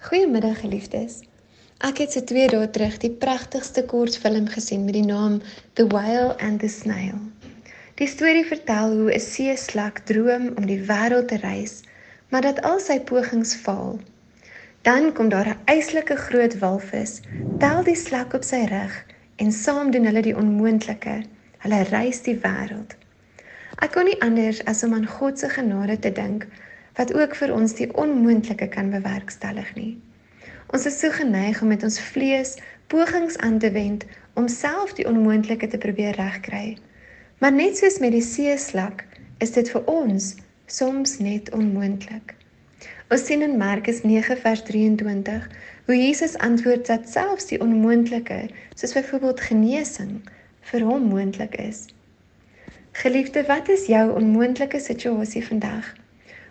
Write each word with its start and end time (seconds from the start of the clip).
Goeiemiddag 0.00 0.60
geliefdes. 0.60 1.18
Ek 1.84 1.98
het 2.00 2.14
se 2.14 2.22
2 2.24 2.46
dae 2.48 2.68
terug 2.72 2.94
die 3.02 3.10
pragtigste 3.22 3.82
kortfilm 3.84 4.46
gesien 4.48 4.86
met 4.86 4.94
die 4.96 5.04
naam 5.04 5.34
The 5.76 5.84
Whale 5.92 6.38
and 6.40 6.62
the 6.62 6.70
Snail. 6.72 7.18
Die 8.00 8.08
storie 8.08 8.46
vertel 8.48 8.94
hoe 8.96 9.10
'n 9.12 9.20
seeslak 9.20 10.00
droom 10.08 10.46
om 10.56 10.64
die 10.70 10.78
wêreld 10.88 11.28
te 11.28 11.36
reis, 11.42 11.82
maar 12.32 12.40
dat 12.48 12.62
al 12.62 12.80
sy 12.80 12.96
pogings 13.10 13.52
faal. 13.54 14.00
Dan 14.88 15.12
kom 15.12 15.28
daar 15.28 15.52
'n 15.52 15.60
eislike 15.64 16.16
groot 16.16 16.58
walvis, 16.58 17.20
tel 17.58 17.84
die 17.84 18.00
slak 18.06 18.32
op 18.32 18.44
sy 18.44 18.64
rug 18.72 19.04
en 19.36 19.52
saam 19.52 19.90
doen 19.90 20.04
hulle 20.04 20.22
die 20.22 20.36
onmoontlike. 20.36 21.22
Hulle 21.58 21.82
reis 21.82 22.22
die 22.22 22.40
wêreld. 22.40 22.96
Ek 23.78 23.92
kon 23.92 24.04
nie 24.04 24.20
anders 24.20 24.64
as 24.64 24.82
om 24.82 24.94
aan 24.94 25.06
God 25.06 25.38
se 25.38 25.48
genade 25.48 25.98
te 25.98 26.12
dink 26.12 26.48
wat 26.98 27.14
ook 27.14 27.34
vir 27.38 27.52
ons 27.54 27.74
die 27.78 27.88
onmoontlike 27.94 28.68
kan 28.68 28.90
bewerkstellig 28.90 29.74
nie. 29.74 29.92
Ons 30.74 30.86
is 30.86 30.98
so 31.02 31.10
geneig 31.10 31.62
om 31.62 31.68
met 31.68 31.82
ons 31.86 32.00
vlees 32.00 32.56
pogings 32.90 33.38
aan 33.38 33.58
te 33.58 33.70
wend 33.70 34.04
om 34.34 34.48
self 34.48 34.94
die 34.98 35.06
onmoontlike 35.06 35.66
te 35.70 35.78
probeer 35.78 36.14
regkry. 36.18 36.78
Maar 37.38 37.52
net 37.52 37.78
soos 37.78 37.98
met 37.98 38.12
die 38.12 38.24
seeslak, 38.24 39.04
is 39.38 39.54
dit 39.56 39.70
vir 39.72 39.86
ons 39.90 40.34
soms 40.66 41.18
net 41.18 41.50
onmoontlik. 41.56 42.34
Ons 43.10 43.24
sien 43.26 43.42
in 43.42 43.56
Markus 43.58 44.02
9 44.06 44.36
vers 44.38 44.62
23 44.68 45.46
hoe 45.86 45.96
Jesus 45.96 46.36
antwoord 46.38 46.86
dat 46.86 47.08
selfs 47.10 47.48
die 47.50 47.58
onmoontlike, 47.60 48.44
soos 48.78 48.94
byvoorbeeld 48.94 49.40
genesing, 49.40 50.20
vir 50.70 50.84
hom 50.86 51.08
moontlik 51.10 51.56
is. 51.58 51.88
Geliefde, 53.02 53.42
wat 53.48 53.68
is 53.68 53.88
jou 53.90 54.04
onmoontlike 54.14 54.78
situasie 54.78 55.42
vandag? 55.46 55.88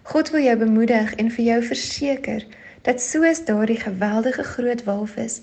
God 0.09 0.29
wil 0.29 0.41
jou 0.41 0.57
bemoedig 0.57 1.11
en 1.21 1.27
vir 1.29 1.45
jou 1.45 1.63
verseker 1.63 2.45
dat 2.81 3.01
soos 3.01 3.43
daardie 3.45 3.77
geweldige 3.77 4.43
groot 4.43 4.79
walvis 4.87 5.35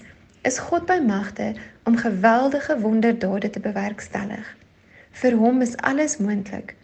is 0.42 0.58
God 0.58 0.88
by 0.88 0.96
magte 1.06 1.52
om 1.86 1.96
geweldige 1.96 2.74
wonderdade 2.80 3.50
te 3.50 3.60
bewerkstellig. 3.62 4.48
Vir 5.20 5.36
hom 5.38 5.62
is 5.62 5.76
alles 5.76 6.16
moontlik. 6.18 6.74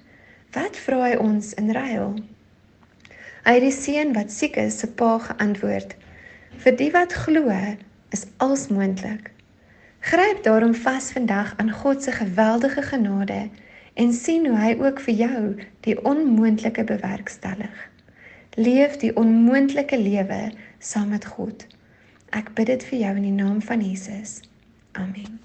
Wat 0.55 0.79
vra 0.85 1.01
hy 1.09 1.17
ons 1.25 1.51
in 1.59 1.75
ruil? 1.75 2.15
Hy 3.49 3.57
het 3.59 3.67
die 3.67 3.75
seun 3.75 4.15
wat 4.15 4.31
siek 4.31 4.61
is 4.63 4.79
se 4.79 4.87
pa 4.87 5.19
geantwoord: 5.27 5.97
Vir 6.63 6.79
die 6.79 6.91
wat 6.95 7.19
glo, 7.25 7.51
is 8.15 8.27
alles 8.37 8.69
moontlik. 8.71 9.33
Gryp 10.07 10.47
daarom 10.47 10.79
vas 10.87 11.11
vandag 11.19 11.55
aan 11.59 11.75
God 11.83 12.03
se 12.07 12.15
geweldige 12.15 12.87
genade 12.95 13.49
en 13.95 14.13
sien 14.13 14.47
hoe 14.49 14.59
hy 14.59 14.73
ook 14.81 15.01
vir 15.01 15.15
jou 15.15 15.43
die 15.87 15.97
onmoontlike 16.09 16.85
bewerkstellig. 16.85 17.89
Leef 18.57 18.97
die 19.01 19.13
onmoontlike 19.17 19.99
lewe 19.99 20.53
saam 20.79 21.09
met 21.13 21.27
God. 21.37 21.67
Ek 22.33 22.55
bid 22.57 22.67
dit 22.73 22.85
vir 22.91 22.99
jou 22.99 23.15
in 23.17 23.29
die 23.29 23.39
naam 23.39 23.63
van 23.63 23.85
Jesus. 23.85 24.41
Amen. 24.93 25.41